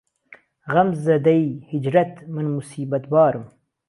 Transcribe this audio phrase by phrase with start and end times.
[0.73, 3.51] غهم زهدهی هیجرهت، من موسیبهتبارم